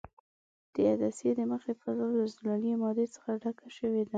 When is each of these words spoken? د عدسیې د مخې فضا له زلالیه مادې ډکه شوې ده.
د 0.73 0.75
عدسیې 0.93 1.31
د 1.37 1.39
مخې 1.51 1.73
فضا 1.81 2.07
له 2.17 2.25
زلالیه 2.35 2.75
مادې 2.81 3.05
ډکه 3.41 3.67
شوې 3.77 4.01
ده. 4.05 4.09